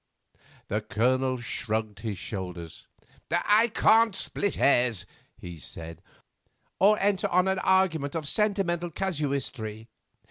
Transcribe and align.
The 0.67 0.81
Colonel 0.81 1.37
shrugged 1.39 1.99
his 1.99 2.17
shoulders. 2.17 2.87
"I 3.29 3.67
can't 3.67 4.15
split 4.15 4.55
hairs," 4.55 5.05
he 5.37 5.59
said, 5.59 6.01
"or 6.79 6.97
enter 6.99 7.27
on 7.27 7.47
an 7.47 7.59
argument 7.59 8.15
of 8.15 8.27
sentimental 8.27 8.89
casuistry. 8.89 9.89